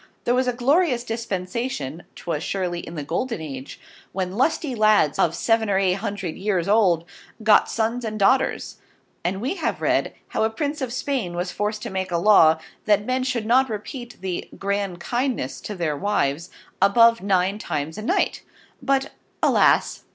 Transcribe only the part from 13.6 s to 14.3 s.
Repeat